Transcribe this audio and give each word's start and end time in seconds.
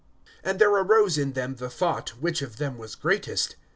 (46)And 0.43 0.57
there 0.57 0.71
arose 0.71 1.19
in 1.19 1.33
them 1.33 1.57
the 1.57 1.67
thought[9:46], 1.67 2.09
which 2.19 2.41
of 2.41 2.57
them 2.57 2.75
was 2.79 2.95
greatest. 2.95 3.55